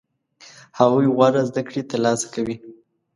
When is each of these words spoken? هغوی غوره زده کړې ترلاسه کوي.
هغوی 0.79 1.07
غوره 1.15 1.41
زده 1.49 1.61
کړې 1.67 1.81
ترلاسه 1.91 2.27
کوي. 2.33 2.55